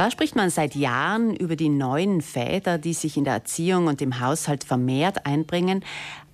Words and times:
Zwar 0.00 0.10
spricht 0.10 0.34
man 0.34 0.48
seit 0.48 0.76
Jahren 0.76 1.36
über 1.36 1.56
die 1.56 1.68
neuen 1.68 2.22
Väter, 2.22 2.78
die 2.78 2.94
sich 2.94 3.18
in 3.18 3.24
der 3.24 3.34
Erziehung 3.34 3.86
und 3.86 4.00
im 4.00 4.18
Haushalt 4.18 4.64
vermehrt 4.64 5.26
einbringen, 5.26 5.84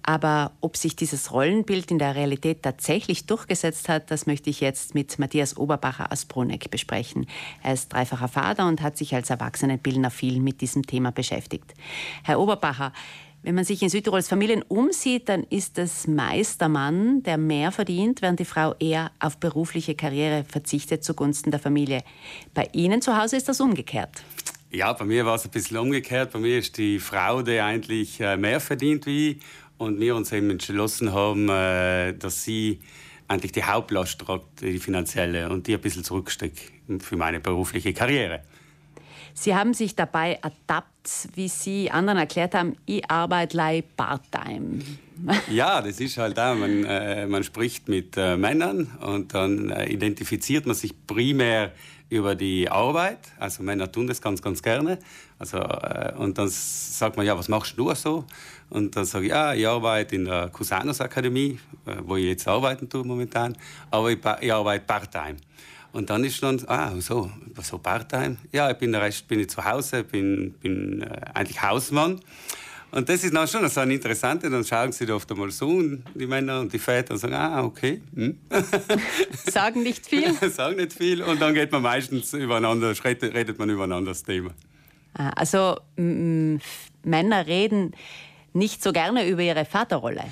aber 0.04 0.52
ob 0.60 0.76
sich 0.76 0.94
dieses 0.94 1.32
Rollenbild 1.32 1.90
in 1.90 1.98
der 1.98 2.14
Realität 2.14 2.62
tatsächlich 2.62 3.26
durchgesetzt 3.26 3.88
hat, 3.88 4.12
das 4.12 4.26
möchte 4.26 4.50
ich 4.50 4.60
jetzt 4.60 4.94
mit 4.94 5.18
Matthias 5.18 5.56
Oberbacher 5.56 6.12
aus 6.12 6.26
Bruneck 6.26 6.70
besprechen. 6.70 7.26
Er 7.60 7.72
ist 7.72 7.92
dreifacher 7.92 8.28
Vater 8.28 8.68
und 8.68 8.82
hat 8.82 8.96
sich 8.96 9.16
als 9.16 9.30
Erwachsenenbildner 9.30 10.12
viel 10.12 10.40
mit 10.40 10.60
diesem 10.60 10.86
Thema 10.86 11.10
beschäftigt. 11.10 11.74
Herr 12.22 12.38
Oberbacher, 12.38 12.92
wenn 13.46 13.54
man 13.54 13.64
sich 13.64 13.80
in 13.80 13.88
Südtirols 13.90 14.26
Familien 14.26 14.64
umsieht, 14.66 15.28
dann 15.28 15.44
ist 15.44 15.78
es 15.78 16.08
meist 16.08 16.60
der 16.60 16.68
Mann, 16.68 17.22
der 17.22 17.38
mehr 17.38 17.70
verdient, 17.70 18.20
während 18.20 18.40
die 18.40 18.44
Frau 18.44 18.74
eher 18.80 19.12
auf 19.20 19.36
berufliche 19.36 19.94
Karriere 19.94 20.42
verzichtet 20.42 21.04
zugunsten 21.04 21.52
der 21.52 21.60
Familie. 21.60 22.02
Bei 22.54 22.68
Ihnen 22.72 23.00
zu 23.00 23.16
Hause 23.16 23.36
ist 23.36 23.48
das 23.48 23.60
umgekehrt. 23.60 24.10
Ja, 24.72 24.92
bei 24.94 25.04
mir 25.04 25.24
war 25.24 25.36
es 25.36 25.44
ein 25.44 25.52
bisschen 25.52 25.76
umgekehrt. 25.76 26.32
Bei 26.32 26.40
mir 26.40 26.58
ist 26.58 26.76
die 26.76 26.98
Frau, 26.98 27.42
die 27.42 27.60
eigentlich 27.60 28.20
äh, 28.20 28.36
mehr 28.36 28.58
verdient 28.58 29.06
wie 29.06 29.30
ich. 29.30 29.36
Und 29.78 30.00
wir 30.00 30.16
uns 30.16 30.32
eben 30.32 30.50
entschlossen 30.50 31.12
haben, 31.12 31.48
äh, 31.48 32.14
dass 32.14 32.42
sie 32.42 32.80
eigentlich 33.28 33.52
die 33.52 33.62
Hauptlast 33.62 34.18
tragt, 34.18 34.60
die 34.60 34.80
finanzielle, 34.80 35.50
und 35.50 35.68
die 35.68 35.74
ein 35.74 35.80
bisschen 35.80 36.02
zurücksteckt 36.02 36.72
für 36.98 37.16
meine 37.16 37.38
berufliche 37.38 37.92
Karriere. 37.92 38.42
Sie 39.38 39.54
haben 39.54 39.74
sich 39.74 39.94
dabei 39.94 40.38
ertappt, 40.42 41.28
wie 41.34 41.48
Sie 41.48 41.90
anderen 41.90 42.18
erklärt 42.18 42.54
haben, 42.54 42.74
ich 42.86 43.08
arbeite 43.10 43.84
part-time. 43.96 44.80
Ja, 45.50 45.80
das 45.80 45.98
ist 46.00 46.18
halt 46.18 46.36
da. 46.36 46.54
Man, 46.54 46.84
äh, 46.84 47.26
man 47.26 47.42
spricht 47.42 47.88
mit 47.88 48.16
äh, 48.18 48.36
Männern 48.36 48.86
und 49.00 49.32
dann 49.32 49.70
äh, 49.70 49.86
identifiziert 49.88 50.66
man 50.66 50.74
sich 50.74 50.94
primär 51.06 51.72
über 52.10 52.34
die 52.34 52.70
Arbeit. 52.70 53.18
Also 53.38 53.62
Männer 53.62 53.90
tun 53.90 54.06
das 54.06 54.20
ganz, 54.20 54.42
ganz 54.42 54.62
gerne. 54.62 54.98
Also, 55.38 55.58
äh, 55.58 56.12
und 56.16 56.36
dann 56.38 56.48
sagt 56.50 57.16
man, 57.16 57.24
ja, 57.24 57.36
was 57.36 57.48
machst 57.48 57.78
du 57.78 57.94
so? 57.94 58.24
Und 58.68 58.96
dann 58.96 59.04
sage 59.04 59.26
ich, 59.26 59.30
ja, 59.30 59.54
ich 59.54 59.66
arbeite 59.66 60.16
in 60.16 60.26
der 60.26 60.48
Cusanos 60.48 61.00
Akademie, 61.00 61.58
äh, 61.86 61.96
wo 62.02 62.16
ich 62.16 62.26
jetzt 62.26 62.46
arbeiten 62.46 62.88
tue 62.88 63.04
momentan, 63.04 63.56
aber 63.90 64.10
ich, 64.10 64.18
ich 64.40 64.52
arbeite 64.52 64.84
part-time. 64.84 65.36
Und 65.96 66.10
dann 66.10 66.24
ist 66.24 66.42
dann, 66.42 66.60
ah, 66.66 66.92
so, 66.98 67.30
so 67.62 67.78
Part-Time. 67.78 68.36
Ja, 68.52 68.70
ich 68.70 68.76
bin 68.76 68.92
der 68.92 69.00
Rest 69.00 69.26
bin 69.28 69.40
ich 69.40 69.48
zu 69.48 69.64
Hause, 69.64 70.04
bin, 70.04 70.52
bin 70.60 71.00
äh, 71.00 71.06
eigentlich 71.32 71.62
Hausmann. 71.62 72.20
Und 72.90 73.08
das 73.08 73.24
ist 73.24 73.34
dann 73.34 73.48
schon 73.48 73.66
so 73.66 73.80
ein 73.80 73.90
Interessantes. 73.90 74.50
Dann 74.50 74.62
schauen 74.62 74.92
sie 74.92 75.10
oft 75.10 75.30
einmal 75.32 75.50
so, 75.50 75.82
die 76.14 76.26
Männer 76.26 76.60
und 76.60 76.70
die 76.70 76.78
Väter, 76.78 77.14
und 77.14 77.18
sagen, 77.18 77.32
ah, 77.32 77.64
okay. 77.64 78.02
Hm. 78.14 78.38
Sagen 79.46 79.82
nicht 79.84 80.06
viel? 80.06 80.34
sagen 80.50 80.76
nicht 80.76 80.92
viel. 80.92 81.22
Und 81.22 81.40
dann 81.40 81.54
geht 81.54 81.72
man 81.72 81.80
meistens 81.80 82.30
übereinander, 82.34 82.92
redet 83.02 83.58
man 83.58 83.70
übereinander 83.70 84.10
das 84.10 84.22
Thema. 84.22 84.50
Ah, 85.14 85.30
also 85.30 85.80
Männer 85.96 87.46
reden 87.46 87.94
nicht 88.56 88.82
so 88.82 88.92
gerne 88.92 89.28
über 89.28 89.42
ihre 89.42 89.64
Vaterrolle. 89.64 90.24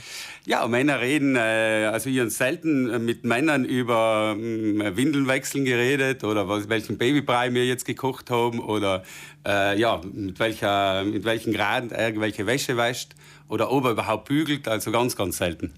Ja, 0.47 0.67
Männer 0.67 1.01
reden, 1.01 1.37
äh, 1.37 1.89
also 1.93 2.11
ich 2.11 2.19
habe 2.19 2.31
selten 2.31 3.05
mit 3.05 3.25
Männern 3.25 3.65
über 3.65 4.37
äh, 4.37 4.97
Windelnwechseln 4.97 5.65
geredet 5.65 6.25
oder 6.25 6.49
was, 6.49 6.69
welchen 6.69 6.99
Babybrei 6.99 7.53
wir 7.55 7.65
jetzt 7.67 7.85
gekocht 7.85 8.31
haben 8.31 8.61
oder 8.61 9.05
äh, 9.47 9.79
ja, 9.79 10.01
mit, 10.13 10.39
welcher, 10.39 11.05
mit 11.05 11.25
welchen 11.25 11.53
Graden 11.53 11.91
irgendwelche 11.91 12.47
Wäsche 12.47 12.77
wäscht 12.77 13.15
oder 13.49 13.71
ob 13.71 13.85
er 13.85 13.93
überhaupt 13.93 14.29
bügelt, 14.29 14.69
also 14.69 14.91
ganz, 14.91 15.17
ganz 15.17 15.37
selten. 15.37 15.75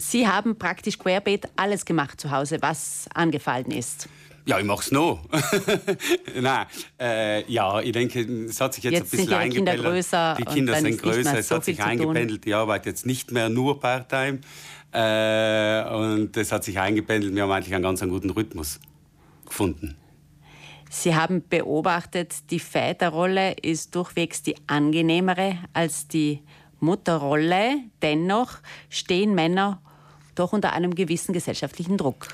Sie 0.00 0.26
haben 0.26 0.58
praktisch 0.58 0.98
querbeet 0.98 1.48
alles 1.56 1.84
gemacht 1.84 2.20
zu 2.20 2.30
Hause, 2.30 2.58
was 2.60 3.06
angefallen 3.14 3.70
ist. 3.70 4.08
Ja, 4.46 4.58
ich 4.58 4.64
mache 4.64 4.82
es 4.82 4.92
noch. 4.92 5.20
Nein, 6.40 6.66
äh, 7.00 7.50
ja, 7.50 7.80
ich 7.80 7.92
denke, 7.92 8.20
es 8.20 8.60
hat 8.60 8.74
sich 8.74 8.84
jetzt, 8.84 8.92
jetzt 8.92 9.14
ein 9.14 9.16
bisschen 9.16 9.34
eingependelt. 9.34 9.76
Kinder 9.76 9.90
größer 9.90 10.36
die 10.38 10.44
Kinder 10.44 10.74
sind 10.74 11.00
größer, 11.00 11.38
es 11.38 11.48
so 11.48 11.56
hat 11.56 11.64
sich 11.64 11.82
eingependelt. 11.82 12.44
Ich 12.44 12.54
arbeite 12.54 12.90
jetzt 12.90 13.06
nicht 13.06 13.30
mehr 13.30 13.48
nur 13.48 13.80
Part-Time. 13.80 14.40
Äh, 14.92 15.82
und 15.92 16.36
es 16.36 16.52
hat 16.52 16.62
sich 16.62 16.78
eingependelt. 16.78 17.34
Wir 17.34 17.42
haben 17.42 17.50
eigentlich 17.50 17.74
einen 17.74 17.82
ganz 17.82 18.02
einen 18.02 18.12
guten 18.12 18.30
Rhythmus 18.30 18.80
gefunden. 19.46 19.96
Sie 20.90 21.16
haben 21.16 21.42
beobachtet, 21.48 22.50
die 22.50 22.60
Väterrolle 22.60 23.54
ist 23.60 23.96
durchwegs 23.96 24.42
die 24.42 24.54
angenehmere 24.68 25.58
als 25.72 26.06
die 26.06 26.42
Mutterrolle. 26.78 27.78
Dennoch 28.02 28.58
stehen 28.88 29.34
Männer 29.34 29.80
doch 30.36 30.52
unter 30.52 30.72
einem 30.72 30.94
gewissen 30.94 31.32
gesellschaftlichen 31.32 31.96
Druck. 31.96 32.28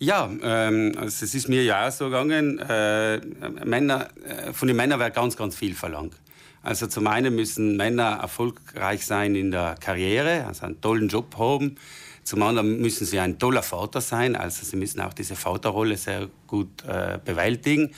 Ja, 0.00 0.30
ähm, 0.42 0.92
also 0.96 1.24
es 1.24 1.34
ist 1.34 1.48
mir 1.48 1.62
ja 1.62 1.86
auch 1.86 1.92
so 1.92 2.06
gegangen. 2.06 2.58
Äh, 2.58 3.20
Männer, 3.64 4.08
äh, 4.24 4.52
von 4.52 4.68
den 4.68 4.76
Männern 4.76 4.98
wird 4.98 5.14
ganz, 5.14 5.36
ganz 5.36 5.56
viel 5.56 5.74
verlangt. 5.74 6.14
Also 6.62 6.86
zum 6.86 7.06
einen 7.06 7.34
müssen 7.34 7.76
Männer 7.76 8.18
erfolgreich 8.22 9.04
sein 9.06 9.34
in 9.34 9.50
der 9.50 9.76
Karriere, 9.78 10.46
also 10.46 10.64
einen 10.64 10.80
tollen 10.80 11.08
Job 11.08 11.36
haben. 11.38 11.76
Zum 12.24 12.42
anderen 12.42 12.80
müssen 12.80 13.06
sie 13.06 13.20
ein 13.20 13.38
toller 13.38 13.62
Vater 13.62 14.00
sein, 14.00 14.34
also 14.34 14.64
sie 14.64 14.76
müssen 14.76 15.00
auch 15.02 15.12
diese 15.12 15.36
Vaterrolle 15.36 15.98
sehr 15.98 16.28
gut 16.46 16.82
äh, 16.88 17.18
bewältigen. 17.22 17.94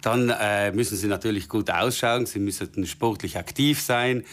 Dann 0.00 0.30
äh, 0.30 0.70
müssen 0.70 0.96
sie 0.96 1.08
natürlich 1.08 1.48
gut 1.48 1.70
ausschauen, 1.70 2.26
sie 2.26 2.38
müssen 2.38 2.86
sportlich 2.86 3.36
aktiv 3.36 3.80
sein. 3.80 4.24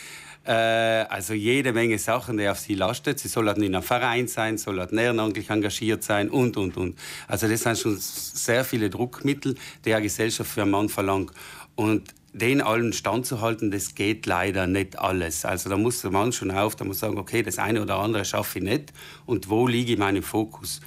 Äh, 0.45 0.53
also 0.53 1.33
jede 1.33 1.71
Menge 1.73 1.99
Sachen, 1.99 2.37
die 2.37 2.47
auf 2.47 2.59
sie 2.59 2.75
lastet. 2.75 3.19
Sie 3.19 3.27
soll 3.27 3.47
in 3.49 3.63
einem 3.63 3.83
Verein 3.83 4.27
sein, 4.27 4.57
soll 4.57 4.79
ehrenamtlich 4.79 5.49
engagiert 5.49 6.03
sein 6.03 6.29
und, 6.29 6.57
und, 6.57 6.77
und. 6.77 6.97
Also 7.27 7.47
das 7.47 7.61
sind 7.61 7.77
schon 7.77 7.97
sehr 7.99 8.63
viele 8.65 8.89
Druckmittel, 8.89 9.55
die 9.85 9.93
eine 9.93 10.03
Gesellschaft 10.03 10.49
für 10.49 10.63
einen 10.63 10.71
Mann 10.71 10.89
verlangt. 10.89 11.31
Und 11.75 12.13
den 12.33 12.61
allen 12.61 12.93
standzuhalten, 12.93 13.71
das 13.71 13.93
geht 13.93 14.25
leider 14.25 14.65
nicht 14.65 14.97
alles. 14.97 15.45
Also 15.45 15.69
da 15.69 15.77
muss 15.77 16.01
der 16.01 16.11
Mann 16.11 16.31
schon 16.31 16.51
auf, 16.51 16.75
da 16.75 16.85
muss 16.85 16.99
sagen, 16.99 17.17
okay, 17.17 17.43
das 17.43 17.59
eine 17.59 17.81
oder 17.81 17.97
andere 17.97 18.25
schaffe 18.25 18.59
ich 18.59 18.65
nicht 18.65 18.93
und 19.25 19.49
wo 19.49 19.67
liege 19.67 19.93
ich 19.93 19.99
meinen 19.99 20.23
Fokus? 20.23 20.79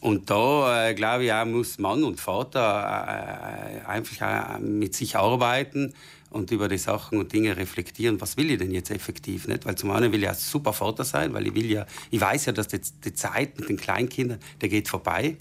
Und 0.00 0.30
da, 0.30 0.88
äh, 0.88 0.94
glaube 0.94 1.24
ich, 1.24 1.32
auch 1.32 1.44
muss 1.44 1.78
Mann 1.78 2.04
und 2.04 2.18
Vater 2.20 3.06
äh, 3.06 3.86
einfach 3.86 4.58
mit 4.58 4.94
sich 4.94 5.16
arbeiten, 5.16 5.94
und 6.30 6.50
über 6.50 6.68
die 6.68 6.78
Sachen 6.78 7.18
und 7.18 7.32
Dinge 7.32 7.56
reflektieren, 7.56 8.20
was 8.20 8.36
will 8.36 8.50
ich 8.50 8.58
denn 8.58 8.70
jetzt 8.70 8.90
effektiv, 8.90 9.48
nicht? 9.48 9.66
Weil 9.66 9.74
zum 9.74 9.90
einen 9.90 10.12
will 10.12 10.20
ich 10.20 10.26
ja 10.26 10.34
super 10.34 10.72
Vater 10.72 11.04
sein, 11.04 11.32
weil 11.34 11.46
ich 11.46 11.54
will 11.54 11.70
ja, 11.70 11.86
ich 12.10 12.20
weiß 12.20 12.46
ja, 12.46 12.52
dass 12.52 12.68
die, 12.68 12.80
die 13.04 13.12
Zeit 13.14 13.58
mit 13.58 13.68
den 13.68 13.76
Kleinkindern, 13.76 14.38
der 14.60 14.68
geht 14.68 14.88
vorbei. 14.88 15.36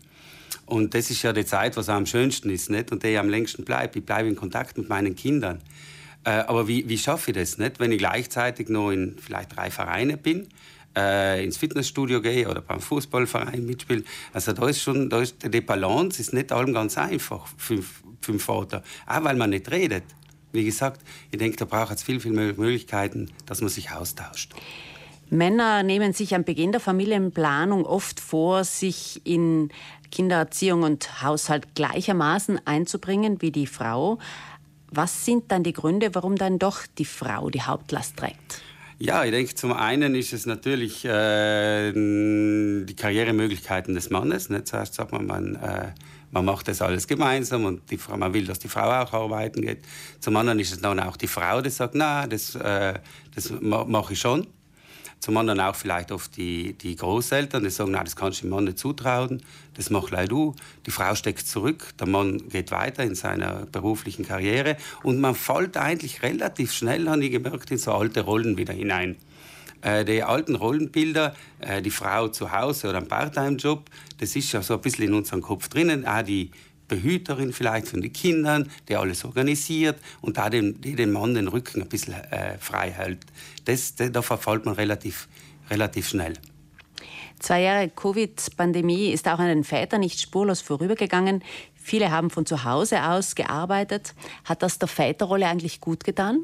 Und 0.65 0.93
das 0.93 1.09
ist 1.09 1.21
ja 1.21 1.33
die 1.33 1.45
Zeit, 1.45 1.77
was 1.77 1.89
am 1.89 2.05
schönsten 2.05 2.49
ist, 2.49 2.69
nicht? 2.69 2.91
Und 2.91 3.03
der 3.03 3.19
am 3.19 3.29
längsten 3.29 3.65
bleibt. 3.65 3.95
Ich 3.95 4.05
bleibe 4.05 4.29
in 4.29 4.35
Kontakt 4.35 4.77
mit 4.77 4.89
meinen 4.89 5.15
Kindern. 5.15 5.61
Äh, 6.23 6.31
aber 6.31 6.67
wie, 6.67 6.87
wie 6.89 6.97
schaffe 6.97 7.31
ich 7.31 7.37
das, 7.37 7.57
nicht? 7.57 7.79
Wenn 7.79 7.91
ich 7.91 7.99
gleichzeitig 7.99 8.69
noch 8.69 8.91
in 8.91 9.17
vielleicht 9.19 9.55
drei 9.55 9.71
Vereine 9.71 10.17
bin, 10.17 10.47
äh, 10.95 11.43
ins 11.43 11.57
Fitnessstudio 11.57 12.21
gehe 12.21 12.47
oder 12.49 12.61
beim 12.61 12.81
Fußballverein 12.81 13.65
mitspiele. 13.65 14.03
Also 14.33 14.53
da 14.53 14.67
ist 14.67 14.81
schon, 14.81 15.09
da 15.09 15.21
ist 15.21 15.35
die 15.43 15.61
Balance 15.61 16.19
ist 16.19 16.33
nicht 16.33 16.51
allem 16.51 16.73
ganz 16.73 16.97
einfach 16.97 17.47
für, 17.57 17.83
für 18.21 18.39
Vater. 18.39 18.83
Auch 19.05 19.23
weil 19.23 19.35
man 19.35 19.51
nicht 19.51 19.69
redet. 19.71 20.03
Wie 20.51 20.65
gesagt, 20.65 21.01
ich 21.31 21.37
denke, 21.37 21.57
da 21.57 21.65
braucht 21.65 21.95
es 21.95 22.03
viel, 22.03 22.19
viel 22.19 22.31
mehr 22.31 22.53
Möglichkeiten, 22.53 23.31
dass 23.45 23.61
man 23.61 23.69
sich 23.69 23.91
austauscht. 23.91 24.53
Männer 25.29 25.83
nehmen 25.83 26.13
sich 26.13 26.33
am 26.33 26.43
Beginn 26.43 26.71
der 26.71 26.81
Familienplanung 26.81 27.85
oft 27.85 28.19
vor, 28.19 28.63
sich 28.63 29.21
in 29.25 29.69
Kindererziehung 30.11 30.81
und 30.81 31.21
Haushalt 31.21 31.75
gleichermaßen 31.75 32.59
einzubringen 32.65 33.41
wie 33.41 33.51
die 33.51 33.67
Frau. 33.67 34.17
Was 34.91 35.25
sind 35.25 35.51
dann 35.51 35.63
die 35.63 35.73
Gründe, 35.73 36.15
warum 36.15 36.35
dann 36.35 36.57
doch 36.57 36.87
die 36.97 37.05
Frau 37.05 37.51
die 37.51 37.61
Hauptlast 37.61 38.17
trägt? 38.17 38.63
Ja, 38.97 39.23
ich 39.23 39.31
denke, 39.31 39.55
zum 39.55 39.71
einen 39.71 40.13
ist 40.15 40.33
es 40.33 40.45
natürlich 40.45 41.05
äh, 41.05 41.93
die 41.93 42.95
Karrieremöglichkeiten 42.97 43.93
des 43.93 44.09
Mannes. 44.09 44.49
Nicht? 44.49 44.67
Zuerst 44.67 44.95
sagt 44.95 45.13
man, 45.13 45.25
man 45.25 45.55
äh, 45.55 45.91
man 46.31 46.45
macht 46.45 46.67
das 46.67 46.81
alles 46.81 47.07
gemeinsam 47.07 47.65
und 47.65 47.89
die 47.89 47.97
Frau, 47.97 48.17
man 48.17 48.33
will, 48.33 48.45
dass 48.45 48.59
die 48.59 48.67
Frau 48.67 48.89
auch 49.01 49.13
arbeiten 49.13 49.61
geht. 49.61 49.79
Zum 50.19 50.35
anderen 50.37 50.59
ist 50.59 50.71
es 50.71 50.81
dann 50.81 50.99
auch 50.99 51.17
die 51.17 51.27
Frau, 51.27 51.61
die 51.61 51.69
sagt, 51.69 51.95
na, 51.95 52.27
das, 52.27 52.55
äh, 52.55 52.93
das 53.33 53.53
mache 53.59 54.13
ich 54.13 54.19
schon. 54.19 54.47
Zum 55.19 55.35
anderen 55.35 55.59
auch 55.59 55.75
vielleicht 55.75 56.13
oft 56.13 56.37
die, 56.37 56.73
die 56.73 56.95
Großeltern, 56.95 57.61
die 57.63 57.69
sagen, 57.69 57.91
na, 57.91 58.03
das 58.03 58.15
kannst 58.15 58.39
du 58.39 58.45
dem 58.45 58.51
Mann 58.51 58.63
nicht 58.63 58.79
zutrauen, 58.79 59.41
das 59.73 59.89
mach 59.89 60.09
leider 60.11 60.29
du. 60.29 60.55
Die 60.85 60.91
Frau 60.91 61.13
steckt 61.13 61.45
zurück, 61.45 61.93
der 61.99 62.07
Mann 62.07 62.47
geht 62.47 62.71
weiter 62.71 63.03
in 63.03 63.15
seiner 63.15 63.65
beruflichen 63.65 64.25
Karriere 64.25 64.77
und 65.03 65.19
man 65.19 65.35
fällt 65.35 65.75
eigentlich 65.75 66.23
relativ 66.23 66.71
schnell, 66.71 67.09
habe 67.09 67.25
ich 67.25 67.31
gemerkt, 67.31 67.69
in 67.69 67.77
so 67.77 67.91
alte 67.91 68.21
Rollen 68.21 68.55
wieder 68.55 68.73
hinein. 68.73 69.17
Äh, 69.81 70.03
die 70.05 70.23
alten 70.23 70.55
Rollenbilder, 70.55 71.35
äh, 71.59 71.81
die 71.81 71.89
Frau 71.89 72.27
zu 72.27 72.51
Hause 72.51 72.89
oder 72.89 72.97
ein 72.97 73.07
Part-Time-Job, 73.07 73.89
das 74.17 74.35
ist 74.35 74.51
ja 74.51 74.61
so 74.61 74.73
ein 74.73 74.81
bisschen 74.81 75.05
in 75.05 75.13
unserem 75.13 75.41
Kopf 75.41 75.69
drinnen. 75.69 76.05
Auch 76.05 76.21
die 76.21 76.51
Behüterin 76.89 77.53
vielleicht 77.53 77.87
von 77.87 78.01
den 78.01 78.11
Kindern, 78.11 78.69
die 78.89 78.95
alles 78.97 79.23
organisiert 79.23 79.97
und 80.21 80.37
da 80.37 80.49
die 80.49 80.73
den 80.73 81.11
Mann 81.11 81.35
den 81.35 81.47
Rücken 81.47 81.81
ein 81.81 81.87
bisschen 81.87 82.13
äh, 82.13 82.57
frei 82.57 82.91
hält. 82.91 83.19
Das, 83.65 83.95
das, 83.95 84.11
da 84.11 84.21
verfällt 84.21 84.65
man 84.65 84.75
relativ, 84.75 85.29
relativ 85.69 86.09
schnell. 86.09 86.33
Zwei 87.39 87.61
Jahre 87.61 87.89
Covid-Pandemie 87.89 89.11
ist 89.11 89.25
auch 89.29 89.39
an 89.39 89.47
den 89.47 89.63
Vätern 89.63 90.01
nicht 90.01 90.19
spurlos 90.19 90.59
vorübergegangen. 90.59 91.41
Viele 91.81 92.11
haben 92.11 92.29
von 92.29 92.45
zu 92.45 92.63
Hause 92.63 93.03
aus 93.03 93.35
gearbeitet. 93.35 94.13
Hat 94.45 94.61
das 94.61 94.79
der 94.79 94.87
Väterrolle 94.87 95.47
eigentlich 95.47 95.79
gut 95.79 96.03
getan? 96.03 96.41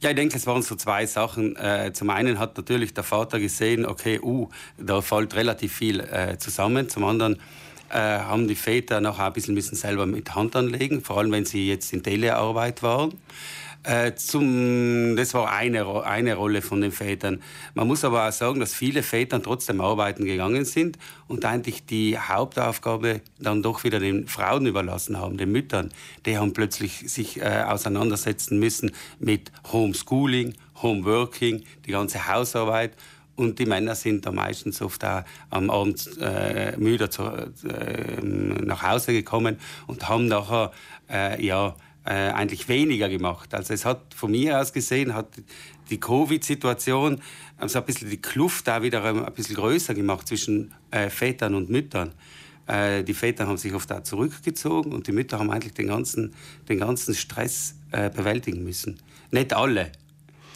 Ja, 0.00 0.10
ich 0.10 0.16
denke, 0.16 0.36
es 0.36 0.46
waren 0.46 0.62
so 0.62 0.74
zwei 0.76 1.06
Sachen. 1.06 1.56
Äh, 1.56 1.92
zum 1.92 2.10
einen 2.10 2.38
hat 2.38 2.56
natürlich 2.56 2.94
der 2.94 3.04
Vater 3.04 3.38
gesehen, 3.38 3.84
okay, 3.84 4.20
uh, 4.20 4.48
da 4.78 5.02
fällt 5.02 5.34
relativ 5.34 5.74
viel 5.74 6.00
äh, 6.00 6.38
zusammen. 6.38 6.88
Zum 6.88 7.04
anderen 7.04 7.38
äh, 7.90 7.98
haben 7.98 8.48
die 8.48 8.54
Väter 8.54 9.00
noch 9.00 9.18
ein 9.18 9.32
bisschen 9.32 9.54
müssen 9.54 9.74
selber 9.74 10.06
mit 10.06 10.34
Hand 10.34 10.56
anlegen, 10.56 11.02
vor 11.02 11.18
allem 11.18 11.32
wenn 11.32 11.44
sie 11.44 11.68
jetzt 11.68 11.92
in 11.92 12.02
Telearbeit 12.02 12.82
waren. 12.82 13.14
Äh, 13.82 14.14
zum, 14.14 15.16
das 15.16 15.32
war 15.32 15.50
eine, 15.50 16.04
eine 16.04 16.34
Rolle 16.34 16.60
von 16.60 16.82
den 16.82 16.92
Vätern. 16.92 17.42
Man 17.74 17.86
muss 17.86 18.04
aber 18.04 18.28
auch 18.28 18.32
sagen, 18.32 18.60
dass 18.60 18.74
viele 18.74 19.02
Väter 19.02 19.42
trotzdem 19.42 19.80
arbeiten 19.80 20.26
gegangen 20.26 20.66
sind 20.66 20.98
und 21.28 21.46
eigentlich 21.46 21.86
die 21.86 22.18
Hauptaufgabe 22.18 23.22
dann 23.38 23.62
doch 23.62 23.82
wieder 23.82 23.98
den 23.98 24.28
Frauen 24.28 24.66
überlassen 24.66 25.18
haben, 25.18 25.38
den 25.38 25.50
Müttern. 25.50 25.90
Die 26.26 26.36
haben 26.36 26.52
plötzlich 26.52 27.10
sich 27.10 27.40
äh, 27.40 27.64
auseinandersetzen 27.66 28.58
müssen 28.58 28.92
mit 29.18 29.50
Homeschooling, 29.72 30.54
Homeworking, 30.82 31.64
die 31.86 31.92
ganze 31.92 32.28
Hausarbeit 32.28 32.92
und 33.40 33.58
die 33.58 33.64
Männer 33.64 33.94
sind 33.94 34.26
da 34.26 34.32
meistens 34.32 34.82
oft 34.82 35.02
auch 35.02 35.22
am 35.48 35.70
Abend 35.70 36.10
äh, 36.20 36.76
müde 36.76 37.08
zu, 37.08 37.22
äh, 37.22 38.20
nach 38.22 38.82
Hause 38.82 39.14
gekommen 39.14 39.58
und 39.86 40.06
haben 40.06 40.26
nachher 40.26 40.72
äh, 41.08 41.42
ja, 41.42 41.74
äh, 42.04 42.30
eigentlich 42.30 42.68
weniger 42.68 43.08
gemacht. 43.08 43.54
Also 43.54 43.74
es 43.74 43.84
hat 43.84 44.14
von 44.14 44.30
mir 44.30 44.60
aus 44.60 44.72
gesehen, 44.72 45.14
hat 45.14 45.28
die 45.90 46.00
Covid-Situation 46.00 47.20
also 47.58 47.78
ein 47.78 47.84
bisschen 47.84 48.08
die 48.08 48.20
Kluft 48.20 48.66
da 48.66 48.82
wieder 48.82 49.04
ein 49.04 49.32
bisschen 49.34 49.56
größer 49.56 49.94
gemacht 49.94 50.26
zwischen 50.26 50.72
äh, 50.90 51.10
Vätern 51.10 51.54
und 51.54 51.68
Müttern. 51.68 52.12
Äh, 52.66 53.04
die 53.04 53.14
Väter 53.14 53.46
haben 53.46 53.58
sich 53.58 53.74
oft 53.74 53.90
da 53.90 54.02
zurückgezogen 54.02 54.92
und 54.92 55.06
die 55.06 55.12
Mütter 55.12 55.38
haben 55.38 55.50
eigentlich 55.50 55.74
den 55.74 55.88
ganzen, 55.88 56.34
den 56.68 56.78
ganzen 56.78 57.14
Stress 57.14 57.74
äh, 57.90 58.08
bewältigen 58.08 58.64
müssen. 58.64 58.98
Nicht 59.30 59.52
alle, 59.52 59.92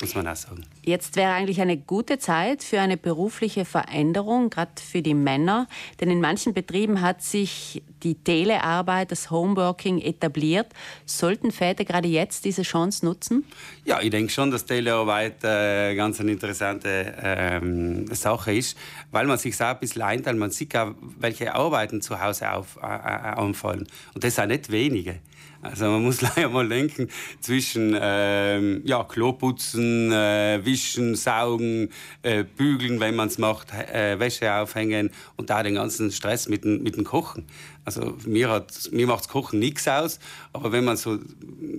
muss 0.00 0.14
man 0.14 0.26
auch 0.26 0.36
sagen. 0.36 0.64
Jetzt 0.84 1.16
wäre 1.16 1.32
eigentlich 1.32 1.62
eine 1.62 1.78
gute 1.78 2.18
Zeit 2.18 2.62
für 2.62 2.78
eine 2.78 2.98
berufliche 2.98 3.64
Veränderung, 3.64 4.50
gerade 4.50 4.72
für 4.80 5.00
die 5.00 5.14
Männer. 5.14 5.66
Denn 6.00 6.10
in 6.10 6.20
manchen 6.20 6.52
Betrieben 6.52 7.00
hat 7.00 7.22
sich 7.22 7.82
die 8.02 8.16
Telearbeit, 8.16 9.10
das 9.10 9.30
Homeworking 9.30 9.98
etabliert. 9.98 10.66
Sollten 11.06 11.52
Väter 11.52 11.86
gerade 11.86 12.08
jetzt 12.08 12.44
diese 12.44 12.62
Chance 12.62 13.06
nutzen? 13.06 13.44
Ja, 13.86 14.02
ich 14.02 14.10
denke 14.10 14.30
schon, 14.30 14.50
dass 14.50 14.66
Telearbeit 14.66 15.42
äh, 15.42 15.94
ganz 15.94 16.20
eine 16.20 16.32
interessante 16.32 17.14
ähm, 17.22 18.06
Sache 18.14 18.54
ist, 18.54 18.76
weil 19.10 19.26
man 19.26 19.38
sich 19.38 19.54
auch 19.62 19.68
ein 19.68 19.78
bisschen 19.78 20.02
einteilt. 20.02 20.36
Man 20.36 20.50
sieht 20.50 20.76
auch, 20.76 20.94
welche 21.18 21.54
Arbeiten 21.54 22.02
zu 22.02 22.20
Hause 22.20 22.52
auf, 22.52 22.76
äh, 22.82 22.86
äh 22.86 23.34
anfallen. 23.34 23.88
Und 24.14 24.22
das 24.22 24.34
sind 24.34 24.48
nicht 24.48 24.70
wenige. 24.70 25.20
Also 25.64 25.86
man 25.86 26.02
muss 26.02 26.20
leider 26.36 26.48
mal 26.50 26.68
denken 26.68 27.08
zwischen 27.40 27.96
ähm, 27.98 28.82
ja, 28.84 29.02
Kloputzen, 29.04 30.12
äh, 30.12 30.64
Wischen, 30.74 31.14
Saugen, 31.14 31.90
äh, 32.22 32.42
Bügeln, 32.42 32.98
wenn 32.98 33.14
man 33.14 33.28
es 33.28 33.38
macht, 33.38 33.72
äh, 33.72 34.18
Wäsche 34.18 34.52
aufhängen 34.52 35.10
und 35.36 35.50
da 35.50 35.62
den 35.62 35.76
ganzen 35.76 36.10
Stress 36.10 36.48
mit 36.48 36.64
mit 36.64 36.96
dem 36.96 37.04
Kochen. 37.04 37.46
Also 37.84 38.16
mir, 38.26 38.48
hat, 38.50 38.72
mir 38.90 39.06
macht 39.06 39.28
Kochen 39.28 39.60
nichts 39.60 39.86
aus, 39.86 40.18
aber 40.52 40.72
wenn 40.72 40.84
man 40.84 40.96
so, 40.96 41.18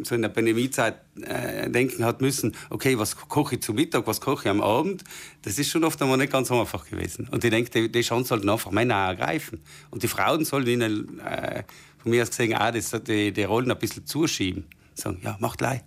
so 0.04 0.16
in 0.16 0.22
der 0.22 0.30
Pandemiezeit 0.30 0.96
äh, 1.22 1.70
denken 1.70 2.06
hat 2.06 2.22
müssen, 2.22 2.56
okay, 2.70 2.98
was 2.98 3.18
koche 3.18 3.56
ich 3.56 3.62
zu 3.62 3.74
Mittag, 3.74 4.08
was 4.08 4.22
koche 4.22 4.44
ich 4.44 4.50
am 4.50 4.62
Abend, 4.62 5.04
das 5.42 5.60
ist 5.60 5.70
schon 5.70 5.84
oft 5.84 6.02
einmal 6.02 6.18
nicht 6.18 6.32
ganz 6.32 6.50
einfach 6.52 6.90
gewesen. 6.90 7.28
Und 7.32 7.44
ich 7.44 7.50
denke, 7.50 7.70
die, 7.72 7.92
die 7.92 8.02
Chance 8.02 8.30
sollten 8.30 8.50
einfach 8.50 8.72
Männer 8.72 8.96
ergreifen. 8.96 9.60
Und 9.92 10.04
die 10.04 10.08
Frauen 10.08 10.46
sollen 10.46 10.68
ihnen 10.68 11.20
äh, 11.20 11.64
von 11.98 12.12
mir 12.12 12.22
aus 12.22 12.30
gesehen 12.30 12.56
auch 12.56 12.72
das, 12.72 12.92
die, 13.04 13.34
die 13.34 13.44
Rollen 13.44 13.72
ein 13.72 13.80
bisschen 13.80 14.06
zuschieben. 14.06 14.66
Sagen, 14.94 15.20
ja, 15.24 15.36
macht 15.40 15.60
leid. 15.60 15.84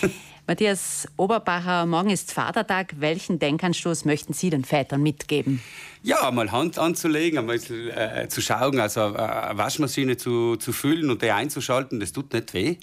Matthias 0.48 1.06
Oberbacher, 1.18 1.84
morgen 1.84 2.08
ist 2.08 2.32
Vatertag. 2.32 2.94
Welchen 3.00 3.38
Denkanstoß 3.38 4.06
möchten 4.06 4.32
Sie 4.32 4.48
den 4.48 4.64
Vätern 4.64 5.02
mitgeben? 5.02 5.62
Ja, 6.02 6.30
mal 6.30 6.50
Hand 6.50 6.78
anzulegen, 6.78 7.38
einmal 7.38 7.56
äh, 7.56 8.28
zu 8.28 8.40
schauen, 8.40 8.80
also 8.80 9.00
äh, 9.00 9.18
eine 9.18 9.58
Waschmaschine 9.58 10.16
zu, 10.16 10.56
zu 10.56 10.72
füllen 10.72 11.10
und 11.10 11.20
die 11.20 11.32
einzuschalten, 11.32 12.00
das 12.00 12.12
tut 12.12 12.32
nicht 12.32 12.54
weh. 12.54 12.76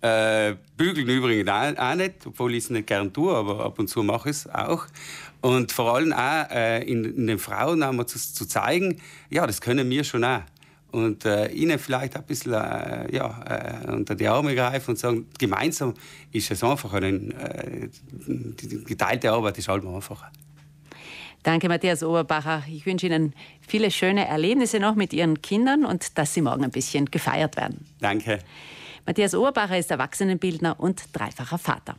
Äh, 0.00 0.56
bügeln 0.76 1.08
übrigens 1.08 1.48
auch, 1.48 1.76
auch, 1.78 1.94
nicht, 1.94 2.26
obwohl 2.26 2.56
ich 2.56 2.64
es 2.64 2.70
nicht 2.70 2.88
gern 2.88 3.12
tue, 3.12 3.32
aber 3.32 3.64
ab 3.64 3.78
und 3.78 3.86
zu 3.86 4.02
mache 4.02 4.30
ich 4.30 4.38
es 4.38 4.48
auch. 4.52 4.86
Und 5.42 5.70
vor 5.70 5.94
allem 5.94 6.12
auch 6.12 6.50
äh, 6.50 6.82
in, 6.82 7.04
in, 7.04 7.28
den 7.28 7.38
Frauen 7.38 7.84
einmal 7.84 8.06
zu, 8.06 8.18
zu 8.18 8.46
zeigen, 8.46 9.00
ja, 9.30 9.46
das 9.46 9.60
können 9.60 9.88
wir 9.88 10.02
schon 10.02 10.24
auch 10.24 10.40
und 11.04 11.24
äh, 11.24 11.48
ihnen 11.48 11.78
vielleicht 11.78 12.16
ein 12.16 12.24
bisschen 12.24 12.54
äh, 12.54 13.14
ja, 13.14 13.84
äh, 13.84 13.90
unter 13.90 14.14
die 14.14 14.26
Arme 14.28 14.54
greifen 14.54 14.90
und 14.90 14.98
sagen, 14.98 15.26
gemeinsam 15.38 15.94
ist 16.32 16.50
es 16.50 16.62
einfach 16.62 16.92
eine, 16.94 17.08
äh, 17.08 17.88
die 18.26 18.84
geteilte 18.84 19.32
Arbeit 19.32 19.58
ist 19.58 19.68
halt 19.68 19.84
einfacher. 19.84 20.30
Danke, 21.42 21.68
Matthias 21.68 22.02
Oberbacher. 22.02 22.64
Ich 22.68 22.86
wünsche 22.86 23.06
Ihnen 23.06 23.32
viele 23.60 23.90
schöne 23.92 24.26
Erlebnisse 24.26 24.80
noch 24.80 24.96
mit 24.96 25.12
Ihren 25.12 25.42
Kindern 25.42 25.84
und 25.84 26.18
dass 26.18 26.34
Sie 26.34 26.42
morgen 26.42 26.64
ein 26.64 26.72
bisschen 26.72 27.06
gefeiert 27.06 27.56
werden. 27.56 27.86
Danke. 28.00 28.40
Matthias 29.06 29.34
Oberbacher 29.34 29.78
ist 29.78 29.90
Erwachsenenbildner 29.92 30.80
und 30.80 31.04
dreifacher 31.12 31.58
Vater. 31.58 31.96